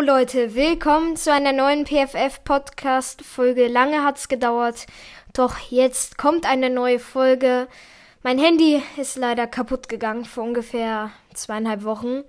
Leute, 0.00 0.54
willkommen 0.54 1.16
zu 1.16 1.32
einer 1.32 1.52
neuen 1.52 1.84
PFF 1.84 2.44
Podcast 2.44 3.22
Folge. 3.22 3.66
Lange 3.66 4.04
hat's 4.04 4.28
gedauert, 4.28 4.86
doch 5.32 5.58
jetzt 5.70 6.16
kommt 6.16 6.48
eine 6.48 6.70
neue 6.70 7.00
Folge. 7.00 7.66
Mein 8.22 8.38
Handy 8.38 8.80
ist 8.96 9.16
leider 9.16 9.46
kaputt 9.46 9.88
gegangen 9.88 10.24
vor 10.24 10.44
ungefähr 10.44 11.10
zweieinhalb 11.34 11.82
Wochen. 11.82 12.22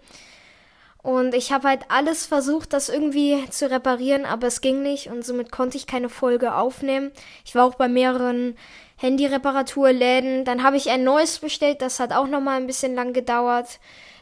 Und 1.04 1.34
ich 1.34 1.52
habe 1.52 1.68
halt 1.68 1.84
alles 1.90 2.26
versucht, 2.26 2.74
das 2.74 2.90
irgendwie 2.90 3.48
zu 3.52 3.70
reparieren, 3.70 4.26
aber 4.26 4.48
es 4.48 4.62
ging 4.62 4.82
nicht 4.82 5.08
und 5.08 5.24
somit 5.24 5.52
konnte 5.52 5.78
ich 5.78 5.88
keine 5.88 6.10
Folge 6.10 6.56
aufnehmen. 6.56 7.12
Ich 7.46 7.56
war 7.56 7.66
auch 7.66 7.76
bei 7.76 7.88
mehreren 7.88 8.58
Handy-Reparaturläden. 8.98 10.44
Dann 10.44 10.64
habe 10.64 10.76
ich 10.76 10.90
ein 10.90 11.04
neues 11.04 11.40
bestellt, 11.40 11.82
das 11.82 12.00
hat 12.00 12.14
auch 12.14 12.28
nochmal 12.28 12.58
ein 12.60 12.68
bisschen 12.68 12.96
lang 12.96 13.14
gedauert. 13.14 13.80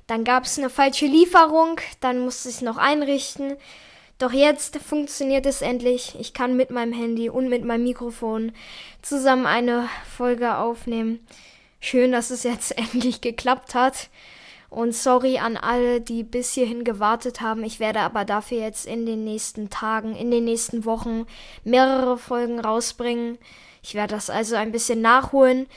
Dann 0.07 0.23
gab 0.23 0.45
es 0.45 0.57
eine 0.57 0.69
falsche 0.69 1.05
Lieferung, 1.05 1.79
dann 1.99 2.19
musste 2.19 2.49
ich 2.49 2.61
noch 2.61 2.77
einrichten. 2.77 3.57
Doch 4.19 4.31
jetzt 4.31 4.77
funktioniert 4.77 5.45
es 5.45 5.61
endlich. 5.61 6.15
Ich 6.19 6.33
kann 6.33 6.55
mit 6.55 6.71
meinem 6.71 6.93
Handy 6.93 7.29
und 7.29 7.49
mit 7.49 7.63
meinem 7.63 7.83
Mikrofon 7.83 8.51
zusammen 9.01 9.45
eine 9.45 9.89
Folge 10.17 10.57
aufnehmen. 10.57 11.19
Schön, 11.79 12.11
dass 12.11 12.31
es 12.31 12.43
jetzt 12.43 12.75
endlich 12.77 13.21
geklappt 13.21 13.75
hat. 13.75 14.09
Und 14.69 14.93
sorry 14.93 15.37
an 15.37 15.55
alle, 15.55 16.01
die 16.01 16.23
bis 16.23 16.53
hierhin 16.53 16.83
gewartet 16.83 17.39
haben. 17.39 17.63
Ich 17.63 17.79
werde 17.79 18.01
aber 18.01 18.25
dafür 18.25 18.59
jetzt 18.59 18.85
in 18.85 19.05
den 19.05 19.23
nächsten 19.23 19.69
Tagen, 19.69 20.15
in 20.15 20.29
den 20.31 20.43
nächsten 20.45 20.83
Wochen 20.83 21.25
mehrere 21.63 22.17
Folgen 22.17 22.59
rausbringen. 22.59 23.37
Ich 23.81 23.93
werde 23.93 24.15
das 24.15 24.29
also 24.29 24.55
ein 24.55 24.71
bisschen 24.71 24.99
nachholen. 24.99 25.67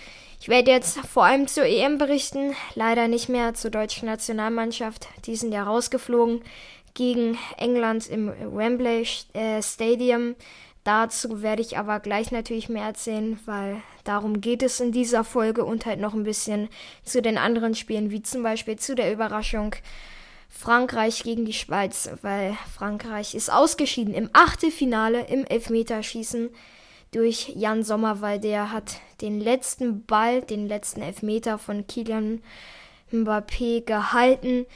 Ich 0.42 0.48
werde 0.48 0.70
jetzt 0.70 0.98
vor 1.00 1.26
allem 1.26 1.48
zur 1.48 1.66
EM 1.66 1.98
berichten, 1.98 2.56
leider 2.74 3.08
nicht 3.08 3.28
mehr 3.28 3.52
zur 3.52 3.70
deutschen 3.70 4.06
Nationalmannschaft. 4.06 5.06
Die 5.26 5.36
sind 5.36 5.52
ja 5.52 5.64
rausgeflogen 5.64 6.40
gegen 6.94 7.36
England 7.58 8.08
im 8.08 8.32
Wembley 8.56 9.06
äh, 9.34 9.62
Stadium. 9.62 10.34
Dazu 10.82 11.42
werde 11.42 11.60
ich 11.60 11.76
aber 11.76 12.00
gleich 12.00 12.32
natürlich 12.32 12.70
mehr 12.70 12.84
erzählen, 12.84 13.38
weil 13.44 13.82
darum 14.04 14.40
geht 14.40 14.62
es 14.62 14.80
in 14.80 14.92
dieser 14.92 15.24
Folge 15.24 15.62
und 15.62 15.84
halt 15.84 16.00
noch 16.00 16.14
ein 16.14 16.24
bisschen 16.24 16.70
zu 17.04 17.20
den 17.20 17.36
anderen 17.36 17.74
Spielen, 17.74 18.10
wie 18.10 18.22
zum 18.22 18.42
Beispiel 18.42 18.76
zu 18.76 18.94
der 18.94 19.12
Überraschung 19.12 19.76
Frankreich 20.48 21.22
gegen 21.22 21.44
die 21.44 21.52
Schweiz, 21.52 22.08
weil 22.22 22.56
Frankreich 22.74 23.34
ist 23.34 23.52
ausgeschieden 23.52 24.14
im 24.14 24.30
Achtelfinale 24.32 25.26
im 25.26 25.44
Elfmeterschießen 25.44 26.48
durch 27.12 27.52
Jan 27.56 27.82
Sommer, 27.82 28.20
weil 28.20 28.38
der 28.38 28.72
hat 28.72 29.00
den 29.20 29.40
letzten 29.40 30.04
Ball, 30.04 30.42
den 30.42 30.68
letzten 30.68 31.02
Elfmeter 31.02 31.58
von 31.58 31.86
Kilian 31.86 32.42
Mbappé 33.12 33.84
gehalten. 33.84 34.66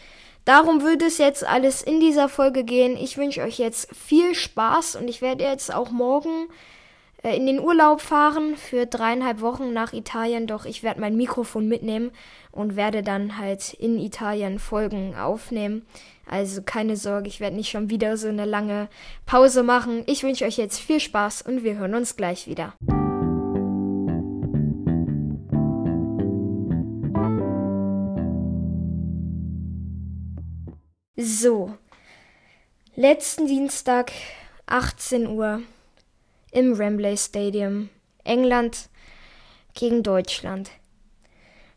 Darum 0.45 0.83
würde 0.83 1.07
es 1.07 1.19
jetzt 1.19 1.47
alles 1.47 1.83
in 1.83 2.01
dieser 2.01 2.29
Folge 2.29 2.65
gehen. 2.65 2.97
Ich 2.97 3.17
wünsche 3.17 3.43
euch 3.43 3.59
jetzt 3.59 3.95
viel 3.95 4.35
Spaß 4.35 4.97
und 4.97 5.09
ich 5.09 5.23
werde 5.23 5.45
jetzt 5.45 5.73
auch 5.73 5.91
morgen 5.91 6.49
äh, 7.23 7.35
in 7.37 7.47
den 7.47 7.61
Urlaub 7.61 8.01
fahren 8.01 8.57
für 8.57 8.85
dreieinhalb 8.85 9.41
Wochen 9.41 9.73
nach 9.73 9.93
Italien. 9.93 10.47
Doch 10.47 10.67
ich 10.67 10.83
werde 10.83 11.01
mein 11.01 11.17
Mikrofon 11.17 11.67
mitnehmen 11.67 12.11
und 12.53 12.77
werde 12.77 13.03
dann 13.03 13.39
halt 13.39 13.73
in 13.75 13.99
Italien 13.99 14.59
Folgen 14.59 15.15
aufnehmen. 15.17 15.87
Also 16.27 16.63
keine 16.63 16.97
Sorge, 16.97 17.29
ich 17.29 17.41
werde 17.41 17.57
nicht 17.57 17.71
schon 17.71 17.91
wieder 17.91 18.17
so 18.17 18.29
eine 18.29 18.45
lange 18.45 18.89
Pause 19.27 19.63
machen. 19.63 20.03
Ich 20.07 20.23
wünsche 20.23 20.45
euch 20.45 20.57
jetzt 20.57 20.81
viel 20.81 21.01
Spaß 21.01 21.43
und 21.43 21.65
wir 21.65 21.77
hören 21.77 21.95
uns 21.95 22.17
gleich 22.17 22.47
wieder. 22.47 22.75
So, 31.17 31.73
letzten 32.97 33.47
Dienstag 33.47 34.11
18 34.67 35.29
Uhr 35.29 35.63
im 36.51 36.79
Wembley 36.79 37.17
Stadium, 37.17 37.89
England 38.25 38.89
gegen 39.75 40.03
Deutschland. 40.03 40.71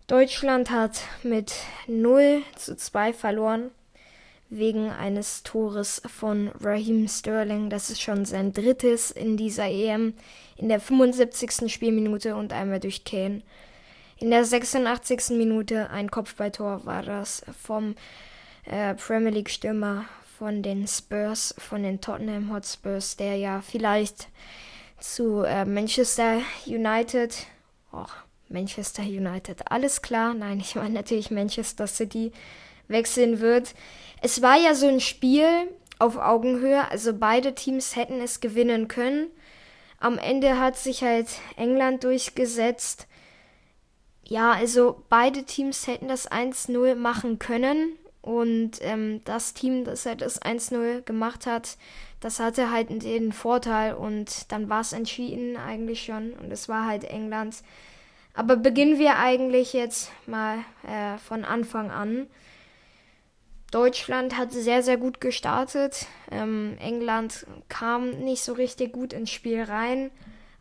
Deutschland 0.07 0.72
hat 0.72 1.02
mit 1.24 1.53
0 1.88 2.41
zu 2.56 2.78
2 2.78 3.13
verloren 3.13 3.72
wegen 4.50 4.90
eines 4.90 5.44
Tores 5.44 6.02
von 6.06 6.50
Raheem 6.62 7.08
Sterling. 7.08 7.69
Das 7.69 7.90
ist 7.90 8.02
schon 8.02 8.25
sein 8.25 8.53
drittes 8.53 9.12
in 9.12 9.38
dieser 9.38 9.68
EM. 9.68 10.13
In 10.56 10.69
der 10.69 10.80
75. 10.80 11.72
Spielminute 11.72 12.35
und 12.35 12.53
einmal 12.53 12.80
durch 12.80 13.03
Kane. 13.03 13.41
In 14.19 14.31
der 14.31 14.46
86. 14.46 15.38
Minute 15.38 15.90
ein 15.90 16.09
Kopfballtor 16.09 16.86
war 16.86 17.03
das 17.03 17.44
vom 17.62 17.96
äh, 18.66 18.96
Premier 18.96 19.31
League 19.31 19.50
Stürmer 19.50 20.06
von 20.38 20.63
den 20.63 20.88
Spurs, 20.88 21.53
von 21.57 21.84
den 21.84 22.02
Tottenham 22.02 22.53
Hotspurs, 22.53 23.16
der 23.16 23.36
ja 23.38 23.62
vielleicht 23.62 24.30
zu 25.00 25.44
äh, 25.44 25.66
Manchester 25.66 26.41
United, 26.66 27.46
oh, 27.91 28.06
Manchester 28.50 29.03
United, 29.03 29.72
alles 29.72 30.02
klar, 30.02 30.34
nein, 30.34 30.59
ich 30.59 30.75
meine 30.75 30.94
natürlich 30.94 31.31
Manchester 31.31 31.88
City 31.88 32.31
wechseln 32.88 33.40
wird. 33.40 33.74
Es 34.22 34.42
war 34.42 34.58
ja 34.58 34.74
so 34.74 34.88
ein 34.88 35.00
Spiel 35.00 35.70
auf 36.00 36.18
Augenhöhe, 36.18 36.90
also 36.90 37.14
beide 37.14 37.56
Teams 37.56 37.96
hätten 37.96 38.22
es 38.22 38.40
gewinnen 38.40 38.88
können. 38.88 39.30
Am 40.00 40.18
Ende 40.18 40.60
hat 40.60 40.78
sich 40.78 41.04
halt 41.04 41.28
England 41.56 42.04
durchgesetzt. 42.04 43.08
Ja, 44.24 44.52
also 44.52 45.04
beide 45.10 45.44
Teams 45.44 45.88
hätten 45.88 46.08
das 46.08 46.30
1-0 46.30 46.96
machen 46.96 47.40
können. 47.40 47.94
Und 48.22 48.80
ähm, 48.82 49.22
das 49.24 49.54
Team, 49.54 49.86
das 49.86 50.06
halt 50.06 50.22
das 50.22 50.42
1-0 50.42 51.02
gemacht 51.02 51.46
hat, 51.46 51.78
das 52.20 52.40
hatte 52.40 52.72
halt 52.72 52.90
den 53.04 53.32
Vorteil. 53.32 53.96
Und 53.96 54.52
dann 54.52 54.70
war 54.70 54.82
es 54.82 54.94
entschieden 54.94 55.56
eigentlich 55.58 56.04
schon. 56.04 56.34
Und 56.34 56.52
es 56.52 56.68
war 56.68 56.86
halt 56.86 57.06
England. 57.06 57.64
Aber 58.34 58.58
beginnen 58.58 59.00
wir 59.00 59.18
eigentlich 59.18 59.74
jetzt 59.74 60.12
mal 60.28 60.58
äh, 60.84 61.18
von 61.18 61.46
Anfang 61.46 61.90
an. 61.90 62.28
Deutschland 63.72 64.38
hat 64.38 64.52
sehr, 64.52 64.82
sehr 64.82 64.98
gut 64.98 65.20
gestartet. 65.20 66.06
Ähm, 66.32 66.78
England 66.80 67.46
kam 67.68 68.12
nicht 68.12 68.42
so 68.42 68.54
richtig 68.54 68.94
gut 68.94 69.14
ins 69.14 69.30
Spiel 69.30 69.64
rein. 69.64 70.10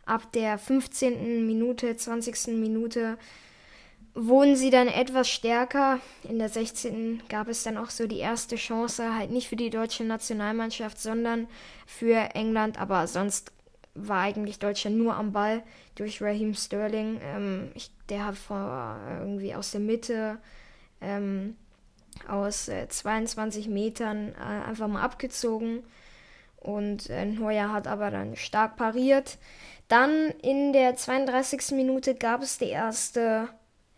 Ab 0.05 0.31
der 0.33 0.57
15. 0.57 1.45
Minute, 1.45 1.95
20. 1.95 2.47
Minute 2.57 3.17
wurden 4.13 4.55
sie 4.55 4.71
dann 4.71 4.87
etwas 4.87 5.29
stärker. 5.29 5.99
In 6.27 6.39
der 6.39 6.49
16. 6.49 7.23
gab 7.29 7.47
es 7.47 7.63
dann 7.63 7.77
auch 7.77 7.91
so 7.91 8.07
die 8.07 8.19
erste 8.19 8.55
Chance, 8.55 9.15
halt 9.15 9.31
nicht 9.31 9.47
für 9.47 9.55
die 9.55 9.69
deutsche 9.69 10.03
Nationalmannschaft, 10.03 10.99
sondern 10.99 11.47
für 11.85 12.35
England. 12.35 12.79
Aber 12.79 13.07
sonst 13.07 13.51
war 13.93 14.21
eigentlich 14.21 14.59
Deutschland 14.59 14.97
nur 14.97 15.15
am 15.15 15.31
Ball 15.31 15.63
durch 15.95 16.21
Raheem 16.21 16.53
Sterling. 16.53 17.19
Ähm, 17.23 17.71
ich, 17.73 17.89
der 18.09 18.25
hat 18.25 18.37
vor, 18.37 18.99
irgendwie 19.19 19.55
aus 19.55 19.71
der 19.71 19.81
Mitte 19.81 20.39
ähm, 20.99 21.55
aus 22.27 22.67
äh, 22.67 22.87
22 22.87 23.67
Metern 23.67 24.33
äh, 24.35 24.67
einfach 24.67 24.87
mal 24.87 25.01
abgezogen. 25.01 25.83
Und 26.57 27.09
äh, 27.09 27.25
Neuer 27.25 27.71
hat 27.71 27.87
aber 27.87 28.11
dann 28.11 28.35
stark 28.35 28.75
pariert. 28.75 29.37
Dann 29.87 30.29
in 30.41 30.73
der 30.73 30.95
32. 30.95 31.71
Minute 31.71 32.15
gab 32.15 32.41
es 32.41 32.57
die 32.57 32.69
erste 32.69 33.49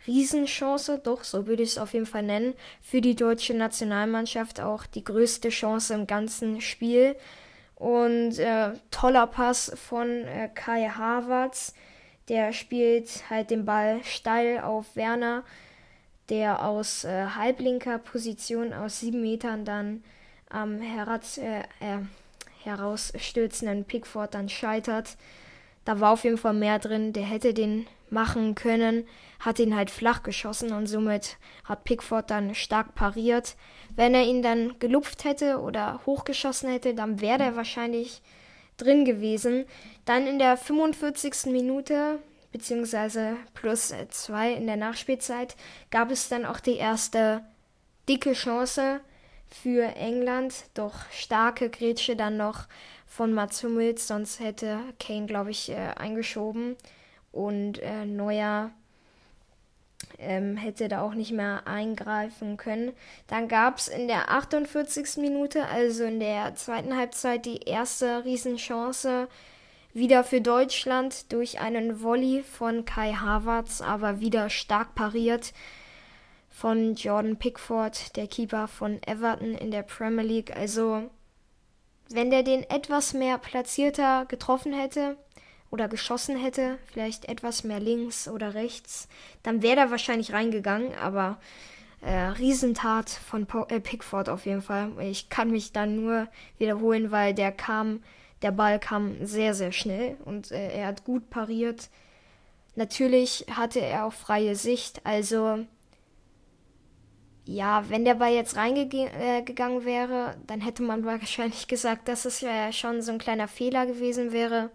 Riesenchance, 0.07 0.99
doch, 0.99 1.23
so 1.23 1.47
würde 1.47 1.63
ich 1.63 1.71
es 1.71 1.77
auf 1.77 1.93
jeden 1.93 2.05
Fall 2.05 2.23
nennen, 2.23 2.53
für 2.81 3.01
die 3.01 3.15
deutsche 3.15 3.53
Nationalmannschaft 3.53 4.61
auch 4.61 4.85
die 4.85 5.03
größte 5.03 5.49
Chance 5.49 5.93
im 5.93 6.07
ganzen 6.07 6.61
Spiel. 6.61 7.15
Und 7.75 8.37
äh, 8.39 8.73
toller 8.91 9.27
Pass 9.27 9.71
von 9.75 10.09
äh, 10.09 10.49
Kai 10.53 10.89
Havertz, 10.89 11.73
der 12.27 12.53
spielt 12.53 13.29
halt 13.29 13.51
den 13.51 13.65
Ball 13.65 14.03
steil 14.03 14.59
auf 14.59 14.95
Werner 14.95 15.43
der 16.29 16.65
aus 16.65 17.03
äh, 17.03 17.25
halblinker 17.35 17.97
Position 17.97 18.73
aus 18.73 18.99
sieben 18.99 19.21
Metern 19.21 19.65
dann 19.65 20.03
am 20.49 20.79
Heraz, 20.79 21.37
äh, 21.37 21.61
äh, 21.79 21.99
herausstürzenden 22.63 23.85
Pickford 23.85 24.33
dann 24.33 24.49
scheitert. 24.49 25.17
Da 25.85 25.99
war 25.99 26.13
auf 26.13 26.23
jeden 26.23 26.37
Fall 26.37 26.53
mehr 26.53 26.79
drin. 26.79 27.13
Der 27.13 27.23
hätte 27.23 27.53
den 27.53 27.87
machen 28.09 28.55
können, 28.55 29.07
hat 29.39 29.59
ihn 29.59 29.75
halt 29.75 29.91
flach 29.91 30.23
geschossen 30.23 30.71
und 30.73 30.87
somit 30.87 31.37
hat 31.63 31.83
Pickford 31.83 32.29
dann 32.29 32.55
stark 32.55 32.95
pariert. 32.95 33.55
Wenn 33.95 34.13
er 34.13 34.23
ihn 34.23 34.41
dann 34.41 34.77
gelupft 34.79 35.23
hätte 35.23 35.59
oder 35.59 36.01
hochgeschossen 36.05 36.69
hätte, 36.69 36.93
dann 36.93 37.21
wäre 37.21 37.43
er 37.43 37.55
wahrscheinlich 37.55 38.21
drin 38.77 39.05
gewesen. 39.05 39.65
Dann 40.05 40.27
in 40.27 40.39
der 40.39 40.57
45. 40.57 41.51
Minute 41.51 42.19
beziehungsweise 42.51 43.35
plus 43.53 43.91
äh, 43.91 44.07
zwei 44.09 44.53
in 44.53 44.67
der 44.67 44.77
Nachspielzeit, 44.77 45.55
gab 45.91 46.11
es 46.11 46.29
dann 46.29 46.45
auch 46.45 46.59
die 46.59 46.77
erste 46.77 47.43
dicke 48.07 48.33
Chance 48.33 49.01
für 49.49 49.95
England. 49.95 50.65
Doch 50.73 51.09
starke 51.11 51.69
Grätsche 51.69 52.15
dann 52.15 52.37
noch 52.37 52.67
von 53.05 53.33
Mats 53.33 53.63
Hummels, 53.63 54.07
sonst 54.07 54.39
hätte 54.39 54.79
Kane, 54.99 55.25
glaube 55.25 55.51
ich, 55.51 55.69
äh, 55.69 55.93
eingeschoben. 55.95 56.75
Und 57.31 57.79
äh, 57.79 58.05
Neuer 58.05 58.71
ähm, 60.17 60.57
hätte 60.57 60.87
da 60.87 61.01
auch 61.01 61.13
nicht 61.13 61.31
mehr 61.31 61.67
eingreifen 61.67 62.57
können. 62.57 62.93
Dann 63.27 63.47
gab 63.47 63.77
es 63.77 63.87
in 63.87 64.07
der 64.07 64.31
48. 64.31 65.17
Minute, 65.17 65.67
also 65.67 66.05
in 66.05 66.19
der 66.19 66.55
zweiten 66.55 66.95
Halbzeit, 66.95 67.45
die 67.45 67.59
erste 67.59 68.25
Riesenchance 68.25 69.27
wieder 69.93 70.23
für 70.23 70.41
Deutschland 70.41 71.31
durch 71.31 71.59
einen 71.59 72.01
Volley 72.01 72.43
von 72.43 72.85
Kai 72.85 73.13
Havertz, 73.13 73.81
aber 73.81 74.19
wieder 74.19 74.49
stark 74.49 74.95
pariert 74.95 75.53
von 76.49 76.95
Jordan 76.95 77.37
Pickford, 77.37 78.15
der 78.15 78.27
Keeper 78.27 78.67
von 78.67 79.01
Everton 79.03 79.55
in 79.55 79.71
der 79.71 79.83
Premier 79.83 80.23
League. 80.23 80.55
Also, 80.55 81.09
wenn 82.09 82.29
der 82.29 82.43
den 82.43 82.63
etwas 82.69 83.13
mehr 83.13 83.37
platzierter 83.37 84.25
getroffen 84.25 84.73
hätte 84.73 85.17
oder 85.71 85.87
geschossen 85.87 86.37
hätte, 86.37 86.77
vielleicht 86.91 87.25
etwas 87.25 87.63
mehr 87.63 87.79
links 87.79 88.27
oder 88.27 88.53
rechts, 88.53 89.07
dann 89.43 89.61
wäre 89.61 89.79
er 89.79 89.91
wahrscheinlich 89.91 90.33
reingegangen, 90.33 90.93
aber 90.95 91.39
äh, 92.01 92.11
Riesentat 92.11 93.09
von 93.09 93.45
po 93.45 93.65
äh, 93.69 93.79
Pickford 93.79 94.29
auf 94.29 94.45
jeden 94.45 94.61
Fall. 94.61 94.91
Ich 95.01 95.29
kann 95.29 95.51
mich 95.51 95.71
dann 95.71 95.95
nur 95.95 96.27
wiederholen, 96.57 97.11
weil 97.11 97.33
der 97.33 97.51
kam 97.51 98.01
der 98.41 98.51
Ball 98.51 98.79
kam 98.79 99.25
sehr, 99.25 99.53
sehr 99.53 99.71
schnell 99.71 100.17
und 100.25 100.51
äh, 100.51 100.71
er 100.71 100.87
hat 100.87 101.03
gut 101.03 101.29
pariert. 101.29 101.89
Natürlich 102.75 103.45
hatte 103.51 103.79
er 103.79 104.05
auch 104.05 104.13
freie 104.13 104.55
Sicht, 104.55 105.01
also 105.05 105.65
ja, 107.45 107.89
wenn 107.89 108.05
der 108.05 108.13
Ball 108.13 108.31
jetzt 108.31 108.57
reingegangen 108.57 109.81
äh, 109.81 109.85
wäre, 109.85 110.35
dann 110.45 110.61
hätte 110.61 110.83
man 110.83 111.03
wahrscheinlich 111.05 111.67
gesagt, 111.67 112.07
dass 112.07 112.25
es 112.25 112.41
ja 112.41 112.71
schon 112.71 113.01
so 113.01 113.11
ein 113.11 113.17
kleiner 113.17 113.47
Fehler 113.47 113.85
gewesen 113.85 114.31
wäre. 114.31 114.69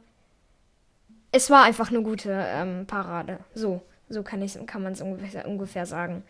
Es 1.30 1.50
war 1.50 1.64
einfach 1.64 1.90
eine 1.90 2.02
gute 2.02 2.30
ähm, 2.32 2.86
Parade. 2.86 3.38
So, 3.54 3.82
so 4.08 4.22
kann, 4.22 4.44
kann 4.66 4.82
man 4.82 4.92
es 4.92 5.00
ungefähr, 5.00 5.46
ungefähr 5.46 5.86
sagen. 5.86 6.24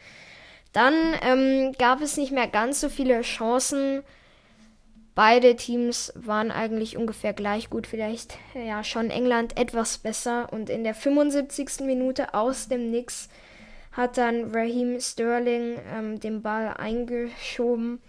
Dann 0.72 0.94
ähm, 1.22 1.72
gab 1.78 2.00
es 2.00 2.16
nicht 2.16 2.32
mehr 2.32 2.48
ganz 2.48 2.80
so 2.80 2.88
viele 2.88 3.22
Chancen 3.22 4.02
Beide 5.14 5.54
Teams 5.54 6.12
waren 6.16 6.50
eigentlich 6.50 6.96
ungefähr 6.96 7.32
gleich 7.32 7.70
gut, 7.70 7.86
vielleicht 7.86 8.36
ja 8.54 8.82
schon 8.82 9.10
England 9.10 9.56
etwas 9.56 9.98
besser. 9.98 10.52
Und 10.52 10.68
in 10.68 10.82
der 10.82 10.94
75. 10.94 11.80
Minute 11.80 12.34
aus 12.34 12.66
dem 12.68 12.90
Nix 12.90 13.28
hat 13.92 14.18
dann 14.18 14.50
Raheem 14.52 15.00
Sterling 15.00 15.78
ähm, 15.94 16.18
den 16.18 16.42
Ball 16.42 16.74
eingeschoben. 16.76 18.02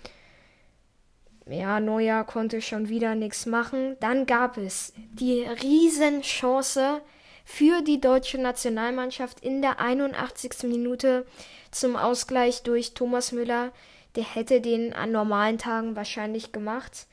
Ja, 1.48 1.80
Neuer 1.80 2.24
konnte 2.24 2.60
schon 2.60 2.90
wieder 2.90 3.14
nichts 3.14 3.46
machen. 3.46 3.98
Dann 4.00 4.26
gab 4.26 4.58
es 4.58 4.94
die 5.14 5.44
Riesenchance 5.44 7.02
für 7.44 7.84
die 7.84 8.02
deutsche 8.02 8.40
Nationalmannschaft 8.40 9.42
in 9.42 9.62
der 9.62 9.80
81. 9.80 10.64
Minute 10.64 11.28
zum 11.70 11.96
Ausgleich 11.96 12.64
durch 12.64 12.96
Thomas 12.96 13.32
Müller 13.32 13.72
der 14.16 14.24
hätte 14.24 14.62
den 14.62 14.94
an 14.94 15.12
normalen 15.12 15.58
Tagen 15.58 15.96
wahrscheinlich 15.96 16.52
gemacht. 16.52 17.08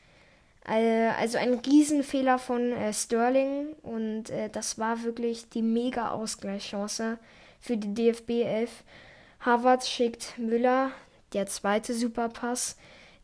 Also 0.65 1.37
ein 1.37 1.55
Riesenfehler 1.55 2.39
von 2.39 2.71
äh, 2.71 2.93
Sterling 2.93 3.73
und 3.81 4.29
äh, 4.29 4.49
das 4.49 4.79
war 4.79 5.03
wirklich 5.03 5.49
die 5.49 5.61
mega 5.61 6.11
Ausgleichschance 6.11 7.19
für 7.59 7.75
die 7.75 7.93
DFB 7.93 8.29
11. 8.43 8.83
Harvard 9.41 9.85
schickt 9.85 10.37
Müller, 10.37 10.91
der 11.33 11.47
zweite 11.47 11.93
Superpass, 11.93 12.77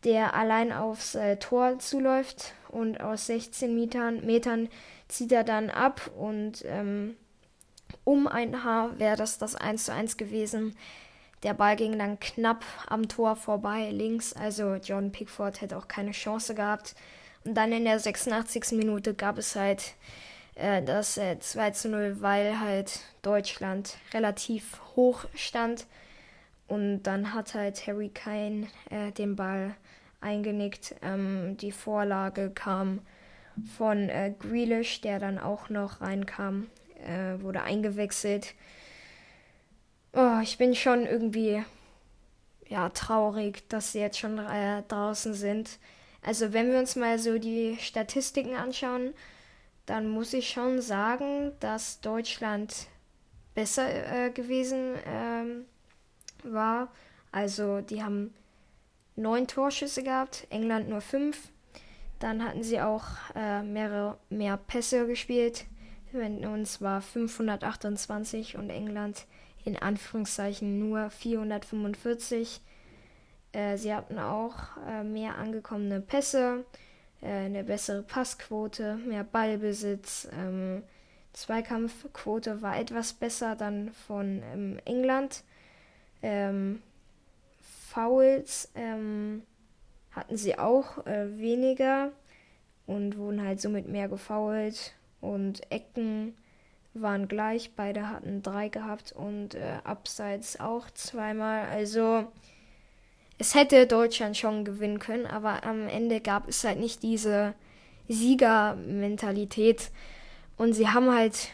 der 0.04 0.34
allein 0.34 0.74
aufs 0.74 1.16
äh, 1.16 1.38
Tor 1.38 1.80
zuläuft 1.80 2.54
und 2.68 3.00
aus 3.00 3.28
16 3.28 3.74
Metern, 3.74 4.26
Metern 4.26 4.68
zieht 5.08 5.32
er 5.32 5.46
dann 5.46 5.70
ab 5.70 6.12
und 6.18 6.64
ähm, 6.66 7.16
um 8.04 8.28
ein 8.28 8.64
Haar 8.64 9.00
wäre 9.00 9.16
das 9.16 9.38
das 9.38 9.56
1 9.56 9.86
zu 9.86 9.94
1 9.94 10.18
gewesen. 10.18 10.76
Der 11.44 11.54
Ball 11.54 11.76
ging 11.76 11.98
dann 11.98 12.20
knapp 12.20 12.66
am 12.88 13.08
Tor 13.08 13.36
vorbei, 13.36 13.92
links. 13.92 14.34
Also 14.34 14.76
John 14.76 15.12
Pickford 15.12 15.62
hätte 15.62 15.78
auch 15.78 15.88
keine 15.88 16.12
Chance 16.12 16.54
gehabt. 16.54 16.96
Und 17.46 17.56
dann 17.56 17.72
in 17.72 17.86
der 17.86 18.00
86. 18.00 18.74
Minute 18.74 19.14
gab 19.14 19.38
es 19.38 19.56
halt 19.56 19.94
äh, 20.56 20.84
das 20.84 21.18
äh, 21.18 21.40
2 21.40 21.72
zu 21.72 21.90
0, 21.90 22.18
weil 22.20 22.60
halt 22.60 23.00
Deutschland 23.22 23.98
relativ 24.14 24.82
hoch 24.96 25.26
stand. 25.34 25.86
Und 26.68 27.04
dann 27.04 27.34
hat 27.34 27.56
halt 27.56 27.88
Harry 27.88 28.10
Kane 28.10 28.68
äh, 28.90 29.12
den 29.12 29.36
Ball 29.36 29.76
eingenickt. 30.22 30.96
Ähm, 31.02 31.58
die 31.58 31.72
Vorlage 31.72 32.52
kam 32.52 33.00
von 33.78 34.10
äh, 34.10 34.34
Grealish, 34.38 35.02
der 35.02 35.20
dann 35.20 35.38
auch 35.38 35.70
noch 35.70 36.02
reinkam, 36.02 36.68
äh, 37.06 37.42
wurde 37.42 37.64
eingewechselt. 37.64 38.54
Oh, 40.14 40.40
ich 40.42 40.58
bin 40.58 40.74
schon 40.74 41.06
irgendwie 41.06 41.64
ja 42.68 42.90
traurig, 42.90 43.68
dass 43.70 43.92
sie 43.92 44.00
jetzt 44.00 44.18
schon 44.18 44.40
äh, 44.40 44.84
draußen 44.88 45.34
sind. 45.34 45.80
Also 46.22 46.52
wenn 46.54 46.72
wir 46.72 46.80
uns 46.80 46.96
mal 46.96 47.20
so 47.20 47.38
die 47.38 47.78
Statistiken 47.80 48.56
anschauen, 48.56 49.14
dann 49.86 50.08
muss 50.08 50.34
ich 50.34 50.50
schon 50.50 50.82
sagen, 50.82 51.52
dass 51.60 52.02
Deutschland 52.02 52.88
besser 53.54 54.26
äh, 54.26 54.30
gewesen 54.32 54.96
ähm, 55.06 55.66
war. 56.44 56.90
Also 57.32 57.82
die 57.82 58.04
haben 58.04 58.34
neun 59.16 59.48
Torschüsse 59.48 60.04
gehabt, 60.04 60.48
England 60.50 60.90
nur 60.90 61.02
fünf. 61.02 61.50
Dann 62.20 62.44
hatten 62.44 62.64
sie 62.64 62.82
auch 62.82 63.06
äh, 63.36 63.64
mehrere 63.64 64.18
mehr 64.30 64.58
Pässe 64.58 65.08
gespielt. 65.08 65.66
Und 66.12 66.66
zwar 66.66 67.02
528 67.02 68.58
und 68.58 68.70
England 68.72 69.26
in 69.66 69.78
Anführungszeichen 69.78 70.80
nur 70.80 71.10
445. 71.10 72.62
Äh, 73.52 73.78
sie 73.78 73.94
hatten 73.94 74.20
auch 74.20 74.56
äh, 74.88 75.04
mehr 75.04 75.38
angekommene 75.38 76.02
Pässe, 76.02 76.66
äh, 77.22 77.28
eine 77.28 77.64
bessere 77.64 78.04
Passquote, 78.04 78.96
mehr 78.98 79.24
Ballbesitz. 79.24 80.28
Ähm, 80.34 80.84
Zweikampfquote 81.34 82.62
war 82.62 82.80
etwas 82.80 83.14
besser 83.14 83.56
dann 83.56 83.92
von 84.08 84.42
ähm, 84.54 84.80
England. 84.86 85.44
Ähm, 86.22 86.82
Fouls 87.90 88.70
ähm, 88.76 89.44
hatten 90.12 90.38
sie 90.38 90.58
auch 90.58 91.06
äh, 91.06 91.38
weniger 91.38 92.12
und 92.88 93.18
wurden 93.18 93.44
halt 93.44 93.62
somit 93.62 93.88
mehr 93.88 94.08
gefoult 94.10 94.94
und 95.22 95.72
Ecken 95.72 96.36
waren 96.94 97.28
gleich. 97.28 97.72
Beide 97.76 98.10
hatten 98.10 98.42
drei 98.42 98.70
gehabt 98.70 99.12
und 99.12 99.56
äh, 99.56 99.78
abseits 99.84 100.60
auch 100.60 100.90
zweimal. 100.92 101.68
Also 101.70 102.28
es 103.38 103.56
hätte 103.56 103.88
Deutschland 103.88 104.38
schon 104.38 104.66
gewinnen 104.66 105.00
können, 105.00 105.26
aber 105.26 105.64
am 105.64 105.88
Ende 105.88 106.20
gab 106.20 106.48
es 106.48 106.64
halt 106.64 106.80
nicht 106.80 107.04
diese 107.04 107.54
Siegermentalität. 108.08 109.92
Und 110.58 110.74
sie 110.74 110.90
haben 110.90 111.14
halt 111.14 111.50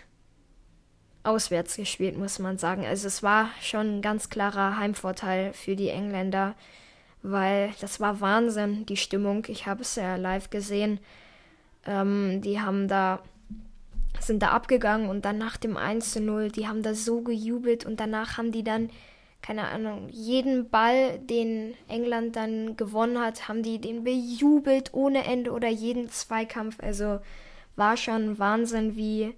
auswärts 1.23 1.75
gespielt, 1.75 2.17
muss 2.17 2.39
man 2.39 2.57
sagen. 2.57 2.85
Also 2.85 3.07
es 3.07 3.23
war 3.23 3.49
schon 3.61 3.97
ein 3.97 4.01
ganz 4.01 4.29
klarer 4.29 4.77
Heimvorteil 4.77 5.53
für 5.53 5.75
die 5.75 5.89
Engländer, 5.89 6.55
weil 7.21 7.73
das 7.81 7.99
war 7.99 8.21
Wahnsinn, 8.21 8.85
die 8.85 8.97
Stimmung. 8.97 9.45
Ich 9.47 9.67
habe 9.67 9.81
es 9.81 9.95
ja 9.95 10.15
live 10.15 10.49
gesehen. 10.49 10.99
Ähm, 11.85 12.41
die 12.41 12.61
haben 12.61 12.87
da 12.87 13.21
sind 14.21 14.41
da 14.41 14.49
abgegangen 14.49 15.09
und 15.09 15.25
dann 15.25 15.37
nach 15.37 15.57
dem 15.57 15.77
1 15.77 16.11
zu 16.11 16.21
0, 16.21 16.49
die 16.51 16.67
haben 16.67 16.83
da 16.83 16.93
so 16.93 17.21
gejubelt 17.21 17.85
und 17.85 17.99
danach 17.99 18.37
haben 18.37 18.51
die 18.51 18.63
dann, 18.63 18.89
keine 19.41 19.67
Ahnung, 19.67 20.09
jeden 20.09 20.69
Ball, 20.69 21.19
den 21.19 21.75
England 21.87 22.35
dann 22.35 22.77
gewonnen 22.77 23.19
hat, 23.19 23.47
haben 23.47 23.63
die 23.63 23.79
den 23.79 24.03
bejubelt 24.03 24.93
ohne 24.93 25.25
Ende 25.25 25.51
oder 25.51 25.69
jeden 25.69 26.09
Zweikampf. 26.09 26.77
Also 26.81 27.19
war 27.75 27.97
schon 27.97 28.39
Wahnsinn, 28.39 28.95
wie 28.95 29.33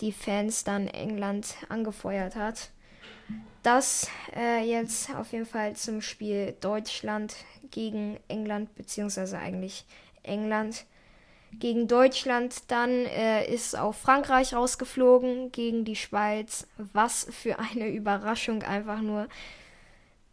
die 0.00 0.12
Fans 0.12 0.64
dann 0.64 0.88
England 0.88 1.54
angefeuert 1.68 2.36
hat. 2.36 2.70
Das 3.62 4.08
äh, 4.34 4.68
jetzt 4.68 5.14
auf 5.14 5.32
jeden 5.32 5.46
Fall 5.46 5.76
zum 5.76 6.00
Spiel 6.00 6.54
Deutschland 6.60 7.36
gegen 7.70 8.18
England, 8.26 8.74
beziehungsweise 8.74 9.38
eigentlich 9.38 9.84
England 10.24 10.84
gegen 11.58 11.88
Deutschland. 11.88 12.70
Dann 12.70 12.90
äh, 12.90 13.52
ist 13.52 13.78
auch 13.78 13.94
Frankreich 13.94 14.54
rausgeflogen 14.54 15.52
gegen 15.52 15.84
die 15.84 15.96
Schweiz. 15.96 16.66
Was 16.92 17.26
für 17.30 17.58
eine 17.58 17.88
Überraschung 17.92 18.62
einfach 18.62 19.00
nur. 19.00 19.28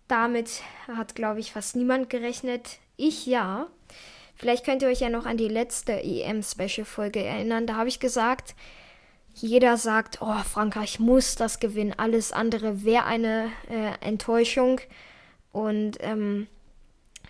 Damit 0.07 0.61
hat, 0.87 1.15
glaube 1.15 1.39
ich, 1.39 1.51
fast 1.53 1.75
niemand 1.75 2.09
gerechnet. 2.09 2.79
Ich 2.97 3.25
ja. 3.25 3.67
Vielleicht 4.35 4.65
könnt 4.65 4.81
ihr 4.81 4.87
euch 4.87 5.01
ja 5.01 5.09
noch 5.09 5.25
an 5.25 5.37
die 5.37 5.49
letzte 5.49 6.01
EM-Special-Folge 6.01 7.23
erinnern. 7.23 7.67
Da 7.67 7.75
habe 7.75 7.89
ich 7.89 7.99
gesagt, 7.99 8.55
jeder 9.33 9.77
sagt, 9.77 10.21
oh, 10.21 10.37
Frankreich 10.43 10.99
muss 10.99 11.35
das 11.35 11.59
gewinnen. 11.59 11.93
Alles 11.97 12.31
andere 12.31 12.83
wäre 12.83 13.05
eine 13.05 13.51
äh, 13.69 14.05
Enttäuschung. 14.05 14.81
Und 15.51 15.97
ähm, 16.01 16.47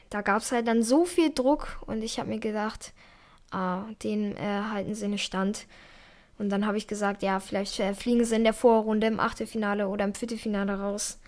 da 0.10 0.22
gab 0.22 0.42
es 0.42 0.52
halt 0.52 0.68
dann 0.68 0.84
so 0.84 1.06
viel 1.06 1.32
Druck 1.34 1.80
und 1.86 2.04
ich 2.04 2.20
habe 2.20 2.30
mir 2.30 2.40
gedacht, 2.40 2.94
ah, 3.52 3.84
den 4.04 4.36
äh, 4.38 4.62
halten 4.72 4.96
sie 4.96 5.08
nicht 5.08 5.24
stand. 5.24 5.66
Und 6.38 6.50
dann 6.50 6.66
habe 6.66 6.78
ich 6.78 6.88
gesagt, 6.88 7.22
ja, 7.22 7.40
vielleicht 7.40 7.80
äh, 7.80 7.94
fliegen 7.94 8.24
sie 8.24 8.36
in 8.36 8.44
der 8.44 8.54
Vorrunde 8.54 9.08
im 9.08 9.20
Achtelfinale 9.20 9.88
oder 9.88 10.06
im 10.06 10.14
Viertelfinale 10.14 10.80
raus. 10.80 11.20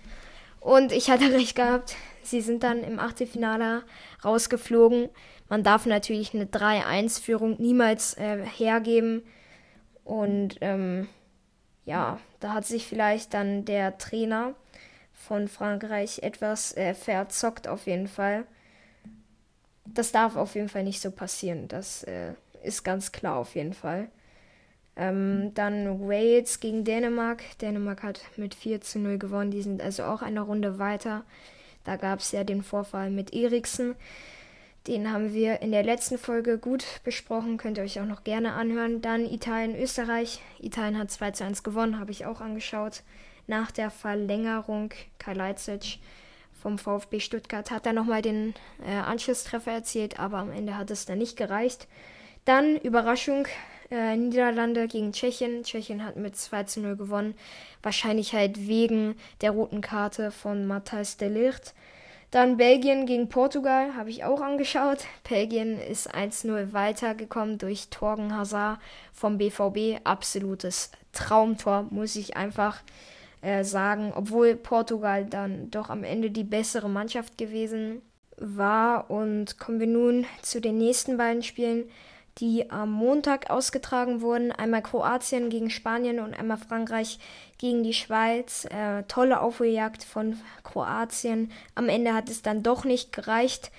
Und 0.60 0.92
ich 0.92 1.10
hatte 1.10 1.32
recht 1.32 1.54
gehabt. 1.54 1.94
Sie 2.22 2.40
sind 2.40 2.62
dann 2.62 2.82
im 2.82 2.98
Achtelfinale 2.98 3.82
rausgeflogen. 4.24 5.10
Man 5.48 5.62
darf 5.62 5.86
natürlich 5.86 6.34
eine 6.34 6.46
3-1-Führung 6.46 7.60
niemals 7.60 8.14
äh, 8.16 8.44
hergeben. 8.44 9.22
Und 10.04 10.56
ähm, 10.60 11.08
ja, 11.84 12.18
da 12.40 12.54
hat 12.54 12.64
sich 12.64 12.86
vielleicht 12.86 13.34
dann 13.34 13.64
der 13.64 13.98
Trainer 13.98 14.54
von 15.12 15.48
Frankreich 15.48 16.20
etwas 16.22 16.76
äh, 16.76 16.94
verzockt 16.94 17.68
auf 17.68 17.86
jeden 17.86 18.08
Fall. 18.08 18.44
Das 19.84 20.12
darf 20.12 20.36
auf 20.36 20.54
jeden 20.54 20.68
Fall 20.68 20.84
nicht 20.84 21.00
so 21.00 21.10
passieren. 21.10 21.68
Das 21.68 22.04
äh, 22.04 22.34
ist 22.62 22.84
ganz 22.84 23.12
klar 23.12 23.36
auf 23.36 23.54
jeden 23.54 23.74
Fall. 23.74 24.08
Ähm, 24.94 25.52
dann 25.54 26.00
Wales 26.00 26.60
gegen 26.60 26.84
Dänemark. 26.84 27.42
Dänemark 27.60 28.02
hat 28.02 28.20
mit 28.36 28.54
4 28.54 28.80
zu 28.80 28.98
0 28.98 29.18
gewonnen. 29.18 29.50
Die 29.50 29.62
sind 29.62 29.80
also 29.80 30.04
auch 30.04 30.22
eine 30.22 30.42
Runde 30.42 30.78
weiter. 30.78 31.24
Da 31.84 31.96
gab 31.96 32.20
es 32.20 32.32
ja 32.32 32.44
den 32.44 32.62
Vorfall 32.62 33.10
mit 33.10 33.32
Eriksen. 33.32 33.96
Den 34.86 35.12
haben 35.12 35.32
wir 35.32 35.62
in 35.62 35.70
der 35.70 35.84
letzten 35.84 36.18
Folge 36.18 36.58
gut 36.58 36.84
besprochen. 37.04 37.56
Könnt 37.56 37.78
ihr 37.78 37.84
euch 37.84 38.00
auch 38.00 38.06
noch 38.06 38.24
gerne 38.24 38.52
anhören. 38.52 39.00
Dann 39.00 39.24
Italien, 39.24 39.80
Österreich. 39.80 40.40
Italien 40.60 40.98
hat 40.98 41.10
2 41.10 41.30
zu 41.32 41.44
1 41.44 41.62
gewonnen, 41.62 41.98
habe 41.98 42.10
ich 42.10 42.26
auch 42.26 42.40
angeschaut. 42.40 43.02
Nach 43.46 43.70
der 43.70 43.90
Verlängerung, 43.90 44.90
Kai 45.18 45.34
Leitzig 45.34 46.00
vom 46.62 46.78
VfB 46.78 47.18
Stuttgart 47.18 47.70
hat 47.72 47.86
er 47.86 47.92
nochmal 47.92 48.22
den 48.22 48.54
äh, 48.86 48.94
Anschlusstreffer 48.94 49.72
erzielt, 49.72 50.20
aber 50.20 50.38
am 50.38 50.52
Ende 50.52 50.78
hat 50.78 50.90
es 50.92 51.06
dann 51.06 51.18
nicht 51.18 51.36
gereicht. 51.36 51.88
Dann 52.44 52.76
Überraschung, 52.76 53.48
äh, 53.90 54.16
Niederlande 54.16 54.86
gegen 54.86 55.12
Tschechien. 55.12 55.64
Tschechien 55.64 56.04
hat 56.04 56.16
mit 56.16 56.36
2 56.36 56.64
zu 56.64 56.80
0 56.80 56.96
gewonnen. 56.96 57.34
Wahrscheinlich 57.82 58.32
halt 58.32 58.68
wegen 58.68 59.16
der 59.40 59.50
roten 59.50 59.80
Karte 59.80 60.30
von 60.30 60.66
Matthijs 60.66 61.16
de 61.16 61.28
Ligt. 61.28 61.74
Dann 62.30 62.56
Belgien 62.56 63.06
gegen 63.06 63.28
Portugal 63.28 63.94
habe 63.96 64.10
ich 64.10 64.24
auch 64.24 64.40
angeschaut. 64.40 65.04
Belgien 65.28 65.78
ist 65.78 66.14
1-0 66.14 66.72
weitergekommen 66.72 67.58
durch 67.58 67.88
Torgen 67.90 68.36
Hazard 68.36 68.78
vom 69.12 69.36
BVB. 69.36 70.00
Absolutes 70.04 70.92
Traumtor, 71.12 71.86
muss 71.90 72.14
ich 72.16 72.36
einfach 72.36 72.78
äh, 72.78 72.82
sagen. 73.62 74.12
Obwohl 74.14 74.56
Portugal 74.56 75.24
dann 75.24 75.70
doch 75.70 75.90
am 75.90 76.04
Ende 76.04 76.30
die 76.30 76.44
bessere 76.44 76.88
Mannschaft 76.88 77.38
gewesen 77.38 78.02
war. 78.36 79.10
Und 79.10 79.58
kommen 79.58 79.80
wir 79.80 79.86
nun 79.86 80.26
zu 80.42 80.60
den 80.60 80.78
nächsten 80.78 81.16
beiden 81.16 81.42
Spielen 81.42 81.84
die 82.38 82.70
am 82.70 82.90
Montag 82.90 83.50
ausgetragen 83.50 84.20
wurden. 84.20 84.52
Einmal 84.52 84.82
Kroatien 84.82 85.50
gegen 85.50 85.70
Spanien 85.70 86.20
und 86.20 86.34
einmal 86.34 86.56
Frankreich 86.56 87.18
gegen 87.58 87.82
die 87.82 87.92
Schweiz. 87.92 88.66
Äh, 88.66 89.02
tolle 89.04 89.40
Aufholjagd 89.40 90.02
von 90.02 90.38
Kroatien. 90.64 91.50
Am 91.74 91.88
Ende 91.88 92.14
hat 92.14 92.30
es 92.30 92.42
dann 92.42 92.62
doch 92.62 92.84
nicht 92.84 93.12
gereicht. 93.12 93.70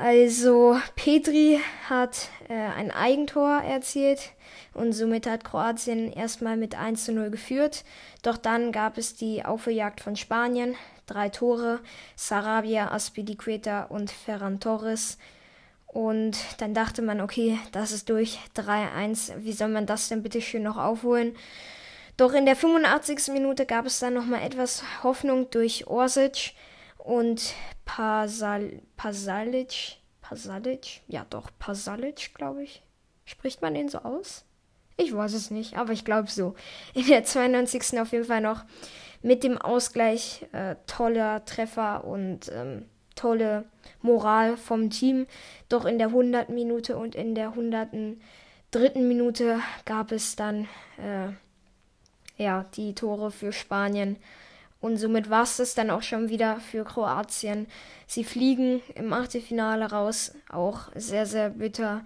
Also 0.00 0.80
Petri 0.96 1.60
hat 1.90 2.30
äh, 2.48 2.54
ein 2.54 2.90
Eigentor 2.90 3.60
erzielt 3.60 4.32
und 4.72 4.94
somit 4.94 5.26
hat 5.26 5.44
Kroatien 5.44 6.10
erstmal 6.10 6.56
mit 6.56 6.74
1 6.74 7.04
zu 7.04 7.12
0 7.12 7.28
geführt. 7.28 7.84
Doch 8.22 8.38
dann 8.38 8.72
gab 8.72 8.96
es 8.96 9.14
die 9.14 9.44
Aufholjagd 9.44 10.00
von 10.00 10.16
Spanien. 10.16 10.74
Drei 11.06 11.28
Tore, 11.28 11.80
Sarabia, 12.16 12.90
Aspilicueta 12.90 13.82
und 13.84 14.10
Ferran 14.10 14.58
Torres 14.58 15.18
und 15.86 16.38
dann 16.58 16.72
dachte 16.72 17.02
man, 17.02 17.20
okay, 17.20 17.58
das 17.72 17.92
ist 17.92 18.08
durch 18.08 18.38
3-1. 18.56 19.32
Wie 19.40 19.52
soll 19.52 19.68
man 19.68 19.84
das 19.84 20.08
denn 20.08 20.22
bitte 20.22 20.40
schön 20.40 20.62
noch 20.62 20.78
aufholen? 20.78 21.36
Doch 22.16 22.32
in 22.32 22.46
der 22.46 22.56
85. 22.56 23.34
Minute 23.34 23.66
gab 23.66 23.84
es 23.84 23.98
dann 23.98 24.14
nochmal 24.14 24.42
etwas 24.44 24.82
Hoffnung 25.02 25.50
durch 25.50 25.88
Orsic 25.88 26.54
und 27.04 27.54
Pasal 27.84 28.80
Pasalic. 28.96 29.98
Pasalic? 30.20 31.02
Ja, 31.08 31.26
doch, 31.28 31.50
Pasalic, 31.58 32.34
glaube 32.34 32.62
ich. 32.62 32.82
Spricht 33.24 33.62
man 33.62 33.74
den 33.74 33.88
so 33.88 33.98
aus? 33.98 34.44
Ich 34.96 35.14
weiß 35.14 35.32
es 35.32 35.50
nicht, 35.50 35.76
aber 35.76 35.92
ich 35.92 36.04
glaube 36.04 36.30
so. 36.30 36.54
In 36.94 37.06
der 37.06 37.24
92. 37.24 38.00
auf 38.00 38.12
jeden 38.12 38.24
Fall 38.24 38.40
noch 38.40 38.64
mit 39.22 39.44
dem 39.44 39.58
Ausgleich 39.58 40.46
äh, 40.52 40.76
toller 40.86 41.44
Treffer 41.44 42.04
und 42.04 42.50
ähm, 42.52 42.86
tolle 43.14 43.64
Moral 44.02 44.56
vom 44.56 44.90
Team. 44.90 45.26
Doch 45.68 45.84
in 45.84 45.98
der 45.98 46.08
100. 46.08 46.48
Minute 46.50 46.96
und 46.96 47.14
in 47.14 47.34
der 47.34 47.48
103. 47.48 48.16
Minute 48.96 49.60
gab 49.84 50.12
es 50.12 50.36
dann 50.36 50.68
äh, 50.98 51.32
ja, 52.42 52.64
die 52.74 52.94
Tore 52.94 53.30
für 53.30 53.52
Spanien. 53.52 54.16
Und 54.80 54.96
somit 54.96 55.28
war 55.28 55.42
es 55.42 55.58
das 55.58 55.74
dann 55.74 55.90
auch 55.90 56.02
schon 56.02 56.30
wieder 56.30 56.56
für 56.56 56.84
Kroatien. 56.84 57.66
Sie 58.06 58.24
fliegen 58.24 58.80
im 58.94 59.12
Achtelfinale 59.12 59.90
raus, 59.90 60.34
auch 60.48 60.88
sehr, 60.94 61.26
sehr 61.26 61.50
bitter, 61.50 62.02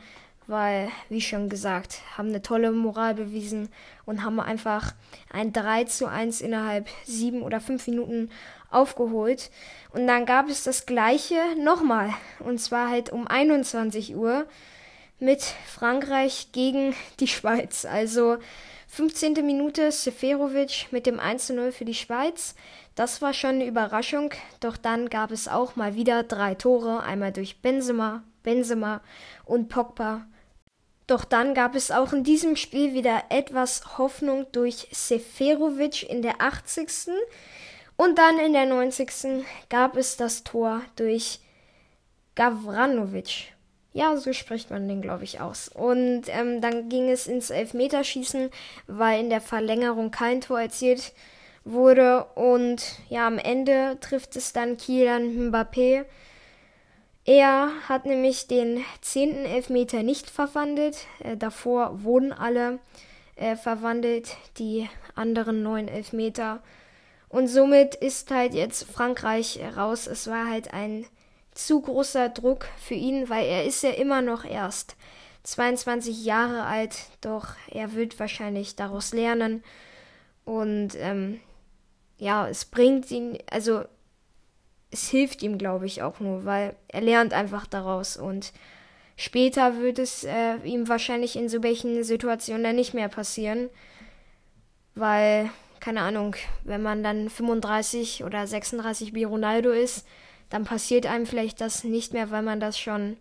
weil, 0.46 0.88
wie 1.08 1.20
schon 1.20 1.48
gesagt, 1.48 2.00
haben 2.18 2.28
eine 2.28 2.42
tolle 2.42 2.72
Moral 2.72 3.14
bewiesen 3.14 3.68
und 4.04 4.24
haben 4.24 4.40
einfach 4.40 4.92
ein 5.32 5.52
3 5.52 5.84
zu 5.84 6.06
1 6.06 6.40
innerhalb 6.40 6.88
sieben 7.04 7.42
oder 7.42 7.60
fünf 7.60 7.86
Minuten 7.86 8.30
aufgeholt. 8.70 9.50
Und 9.92 10.06
dann 10.06 10.26
gab 10.26 10.48
es 10.48 10.64
das 10.64 10.84
gleiche 10.84 11.40
nochmal. 11.62 12.10
Und 12.40 12.60
zwar 12.60 12.90
halt 12.90 13.10
um 13.10 13.26
21 13.26 14.16
Uhr 14.16 14.46
mit 15.18 15.42
Frankreich 15.42 16.48
gegen 16.52 16.94
die 17.20 17.28
Schweiz. 17.28 17.84
Also 17.84 18.38
15. 18.88 19.44
Minute 19.44 19.90
Seferovic 19.90 20.88
mit 20.92 21.06
dem 21.06 21.18
1-0 21.18 21.72
für 21.72 21.84
die 21.84 21.94
Schweiz. 21.94 22.54
Das 22.94 23.22
war 23.22 23.32
schon 23.32 23.56
eine 23.56 23.66
Überraschung, 23.66 24.30
doch 24.60 24.76
dann 24.76 25.10
gab 25.10 25.32
es 25.32 25.48
auch 25.48 25.74
mal 25.74 25.96
wieder 25.96 26.22
drei 26.22 26.54
Tore, 26.54 27.02
einmal 27.02 27.32
durch 27.32 27.60
Benzema, 27.60 28.22
Benzema 28.44 29.00
und 29.44 29.68
Pogba. 29.68 30.26
Doch 31.06 31.24
dann 31.24 31.54
gab 31.54 31.74
es 31.74 31.90
auch 31.90 32.12
in 32.12 32.24
diesem 32.24 32.56
Spiel 32.56 32.94
wieder 32.94 33.24
etwas 33.30 33.98
Hoffnung 33.98 34.46
durch 34.52 34.88
Seferovic 34.92 36.08
in 36.08 36.22
der 36.22 36.40
80. 36.40 37.08
Und 37.96 38.18
dann 38.18 38.38
in 38.38 38.52
der 38.52 38.66
90. 38.66 39.44
gab 39.68 39.96
es 39.96 40.16
das 40.16 40.44
Tor 40.44 40.82
durch 40.96 41.40
Gavranovic. 42.36 43.53
Ja, 43.96 44.16
so 44.16 44.32
spricht 44.32 44.70
man 44.70 44.88
den, 44.88 45.02
glaube 45.02 45.22
ich, 45.22 45.40
aus. 45.40 45.68
Und 45.68 46.24
ähm, 46.26 46.60
dann 46.60 46.88
ging 46.88 47.08
es 47.08 47.28
ins 47.28 47.50
Elfmeterschießen, 47.50 48.50
weil 48.88 49.20
in 49.20 49.30
der 49.30 49.40
Verlängerung 49.40 50.10
kein 50.10 50.40
Tor 50.40 50.60
erzielt 50.60 51.12
wurde. 51.64 52.24
Und 52.34 52.82
ja, 53.08 53.24
am 53.28 53.38
Ende 53.38 53.96
trifft 54.00 54.34
es 54.34 54.52
dann 54.52 54.78
Kylian 54.78 55.50
Mbappé. 55.52 56.06
Er 57.24 57.70
hat 57.88 58.04
nämlich 58.04 58.48
den 58.48 58.84
zehnten 59.00 59.44
Elfmeter 59.44 60.02
nicht 60.02 60.28
verwandelt. 60.28 61.06
Äh, 61.20 61.36
davor 61.36 62.02
wurden 62.02 62.32
alle 62.32 62.80
äh, 63.36 63.54
verwandelt, 63.54 64.36
die 64.58 64.88
anderen 65.14 65.62
neun 65.62 65.86
Elfmeter. 65.86 66.64
Und 67.28 67.46
somit 67.46 67.94
ist 67.94 68.32
halt 68.32 68.54
jetzt 68.54 68.90
Frankreich 68.90 69.60
raus. 69.76 70.08
Es 70.08 70.26
war 70.26 70.48
halt 70.48 70.74
ein 70.74 71.06
zu 71.54 71.80
großer 71.80 72.28
Druck 72.28 72.66
für 72.78 72.94
ihn, 72.94 73.28
weil 73.28 73.46
er 73.46 73.64
ist 73.64 73.82
ja 73.82 73.90
immer 73.90 74.22
noch 74.22 74.44
erst 74.44 74.96
22 75.44 76.24
Jahre 76.24 76.64
alt, 76.64 76.96
doch 77.20 77.48
er 77.70 77.94
wird 77.94 78.18
wahrscheinlich 78.18 78.76
daraus 78.76 79.12
lernen. 79.12 79.62
Und 80.44 80.90
ähm, 80.96 81.40
ja, 82.18 82.48
es 82.48 82.64
bringt 82.64 83.10
ihn, 83.10 83.38
also 83.50 83.84
es 84.90 85.08
hilft 85.08 85.42
ihm, 85.42 85.58
glaube 85.58 85.86
ich, 85.86 86.02
auch 86.02 86.20
nur, 86.20 86.44
weil 86.44 86.76
er 86.88 87.00
lernt 87.00 87.32
einfach 87.32 87.66
daraus 87.66 88.16
und 88.16 88.52
später 89.16 89.78
wird 89.78 89.98
es 89.98 90.24
äh, 90.24 90.56
ihm 90.64 90.88
wahrscheinlich 90.88 91.36
in 91.36 91.48
so 91.48 91.62
welchen 91.62 92.02
Situationen 92.04 92.64
dann 92.64 92.76
nicht 92.76 92.94
mehr 92.94 93.08
passieren, 93.08 93.68
weil 94.94 95.50
keine 95.80 96.00
Ahnung, 96.00 96.34
wenn 96.62 96.80
man 96.80 97.02
dann 97.02 97.28
35 97.28 98.24
oder 98.24 98.46
36 98.46 99.12
wie 99.12 99.24
Ronaldo 99.24 99.70
ist, 99.70 100.06
dann 100.50 100.64
passiert 100.64 101.06
einem 101.06 101.26
vielleicht 101.26 101.60
das 101.60 101.84
nicht 101.84 102.12
mehr, 102.12 102.30
weil 102.30 102.42
man 102.42 102.60
das 102.60 102.78
schon 102.78 103.16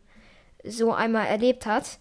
so 0.63 0.94
einmal 0.94 1.27
erlebt 1.27 1.65
hat. 1.65 2.00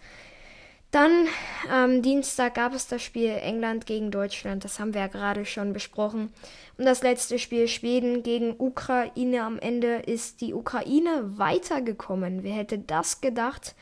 Dann 0.92 1.26
am 1.70 2.02
Dienstag 2.02 2.54
gab 2.54 2.74
es 2.74 2.86
das 2.86 3.02
Spiel 3.02 3.30
England 3.30 3.86
gegen 3.86 4.10
Deutschland, 4.10 4.62
das 4.62 4.78
haben 4.78 4.92
wir 4.92 5.00
ja 5.00 5.06
gerade 5.06 5.46
schon 5.46 5.72
besprochen. 5.72 6.30
Und 6.76 6.84
das 6.84 7.02
letzte 7.02 7.38
Spiel 7.38 7.66
Schweden 7.66 8.22
gegen 8.22 8.54
Ukraine. 8.58 9.42
Am 9.42 9.58
Ende 9.58 9.96
ist 10.06 10.42
die 10.42 10.52
Ukraine 10.52 11.38
weitergekommen. 11.38 12.42
Wer 12.42 12.52
hätte 12.54 12.78
das 12.78 13.22
gedacht? 13.22 13.74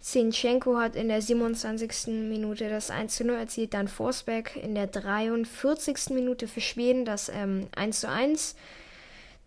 Zinchenko 0.00 0.78
hat 0.78 0.96
in 0.96 1.08
der 1.08 1.20
27. 1.20 2.28
Minute 2.28 2.70
das 2.70 2.90
1 2.90 3.16
zu 3.16 3.24
0 3.24 3.36
erzielt, 3.36 3.74
dann 3.74 3.86
Forsberg 3.86 4.56
in 4.56 4.74
der 4.74 4.86
43. 4.86 6.10
Minute 6.10 6.48
für 6.48 6.62
Schweden 6.62 7.04
das 7.04 7.28
ähm, 7.28 7.68
1 7.76 8.00
zu 8.00 8.08
1. 8.08 8.56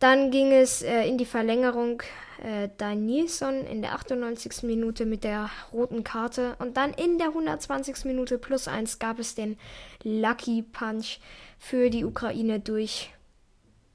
Dann 0.04 0.32
ging 0.32 0.52
es 0.52 0.82
äh, 0.82 1.08
in 1.08 1.18
die 1.18 1.24
Verlängerung 1.26 2.04
äh, 2.44 2.68
Danielson 2.78 3.66
in 3.66 3.82
der 3.82 3.94
98. 3.94 4.64
Minute 4.64 5.06
mit 5.06 5.24
der 5.24 5.50
roten 5.72 6.04
Karte 6.04 6.58
und 6.60 6.76
dann 6.76 6.92
in 6.92 7.18
der 7.20 7.28
120. 7.28 8.04
Minute 8.04 8.38
plus 8.38 8.68
1 8.68 9.00
gab 9.00 9.18
es 9.18 9.34
den 9.34 9.58
Lucky 10.04 10.62
Punch 10.62 11.20
für 11.58 11.90
die 11.90 12.04
Ukraine 12.04 12.60
durch 12.60 13.14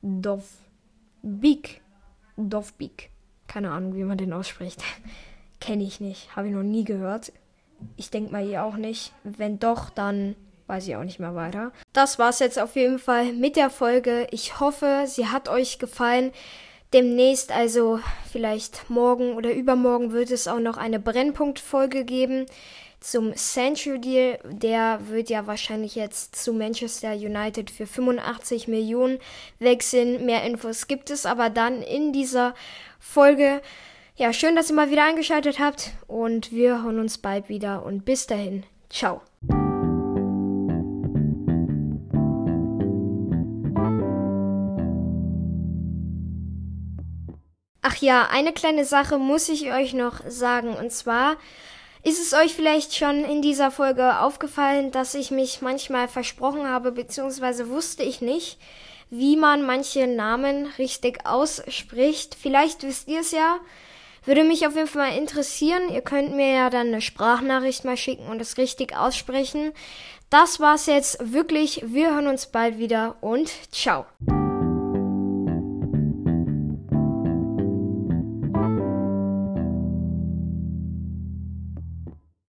Dovbik. 0.01 1.83
Dovbik. 2.39 3.11
Keine 3.47 3.71
Ahnung, 3.73 3.95
wie 3.95 4.05
man 4.05 4.17
den 4.17 4.33
ausspricht. 4.33 4.83
Kenne 5.61 5.85
ich 5.85 6.01
nicht. 6.01 6.35
Habe 6.35 6.49
ich 6.49 6.55
noch 6.55 6.63
nie 6.63 6.85
gehört. 6.85 7.35
Ich 7.97 8.09
denke 8.09 8.33
mal 8.33 8.49
ihr 8.49 8.65
auch 8.65 8.79
nicht. 8.79 9.13
Wenn 9.25 9.59
doch, 9.59 9.91
dann 9.91 10.37
weiß 10.69 10.87
ich 10.87 10.97
auch 10.97 11.05
nicht 11.05 11.19
mehr 11.19 11.35
weiter. 11.35 11.73
Das 11.93 12.19
war's 12.19 12.39
jetzt 12.39 12.59
auf 12.59 12.77
jeden 12.77 12.99
Fall 12.99 13.33
mit 13.33 13.57
der 13.57 13.71
Folge. 13.71 14.29
Ich 14.31 14.61
hoffe, 14.61 15.05
sie 15.07 15.27
hat 15.27 15.49
euch 15.49 15.79
gefallen. 15.79 16.33
Demnächst, 16.93 17.53
also 17.53 18.01
vielleicht 18.31 18.89
morgen 18.89 19.35
oder 19.35 19.53
übermorgen, 19.53 20.13
wird 20.13 20.31
es 20.31 20.49
auch 20.49 20.61
noch 20.61 20.79
eine 20.79 20.99
Brennpunktfolge 20.99 22.05
geben 22.05 22.47
zum 23.01 23.35
Century 23.35 24.01
Deal. 24.01 24.39
Der 24.45 25.01
wird 25.09 25.29
ja 25.31 25.47
wahrscheinlich 25.47 25.95
jetzt 25.95 26.37
zu 26.37 26.53
Manchester 26.53 27.13
United 27.13 27.71
für 27.71 27.87
85 27.87 28.69
Millionen 28.69 29.19
wechseln. 29.59 30.25
Mehr 30.25 30.45
Infos 30.45 30.87
gibt 30.87 31.11
es 31.11 31.27
aber 31.27 31.51
dann 31.51 31.83
in 31.83 32.13
dieser 32.13 32.55
Folge. 32.99 33.61
Ja, 34.17 34.33
schön, 34.33 34.57
dass 34.57 34.71
ihr 34.71 34.77
mal 34.77 34.91
wieder 34.91 35.05
eingeschaltet 35.05 35.61
habt 35.61 35.93
und 36.07 36.53
wir 36.53 36.83
hören 36.83 36.99
uns 36.99 37.19
bald 37.19 37.49
wieder 37.49 37.85
und 37.85 38.05
bis 38.05 38.27
dahin. 38.27 38.65
Ciao. 38.91 39.21
Ach 47.91 47.97
ja, 47.97 48.29
eine 48.31 48.53
kleine 48.53 48.85
Sache 48.85 49.17
muss 49.17 49.49
ich 49.49 49.73
euch 49.73 49.95
noch 49.95 50.21
sagen. 50.29 50.75
Und 50.75 50.93
zwar 50.93 51.37
ist 52.03 52.21
es 52.21 52.35
euch 52.35 52.53
vielleicht 52.55 52.95
schon 52.95 53.25
in 53.25 53.41
dieser 53.41 53.71
Folge 53.71 54.21
aufgefallen, 54.21 54.91
dass 54.91 55.15
ich 55.15 55.31
mich 55.31 55.63
manchmal 55.63 56.07
versprochen 56.07 56.69
habe, 56.69 56.93
beziehungsweise 56.93 57.71
wusste 57.71 58.03
ich 58.03 58.21
nicht, 58.21 58.59
wie 59.09 59.39
man 59.39 59.65
manche 59.65 60.07
Namen 60.07 60.67
richtig 60.77 61.25
ausspricht. 61.25 62.37
Vielleicht 62.39 62.83
wisst 62.83 63.09
ihr 63.09 63.21
es 63.21 63.31
ja. 63.31 63.57
Würde 64.27 64.45
mich 64.45 64.67
auf 64.67 64.77
jeden 64.77 64.87
Fall 64.87 65.13
mal 65.13 65.19
interessieren. 65.19 65.89
Ihr 65.91 66.03
könnt 66.03 66.37
mir 66.37 66.53
ja 66.53 66.69
dann 66.69 66.89
eine 66.89 67.01
Sprachnachricht 67.01 67.87
mal 67.87 67.97
schicken 67.97 68.27
und 68.27 68.43
es 68.43 68.59
richtig 68.59 68.95
aussprechen. 68.95 69.73
Das 70.29 70.61
war's 70.61 70.85
jetzt 70.85 71.33
wirklich. 71.33 71.83
Wir 71.87 72.11
hören 72.11 72.27
uns 72.27 72.49
bald 72.49 72.79
wieder 72.79 73.17
und 73.23 73.51
ciao. 73.73 74.05